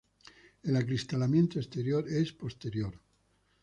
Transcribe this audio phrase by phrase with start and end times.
[0.63, 2.99] El acristalamiento exterior es posterior.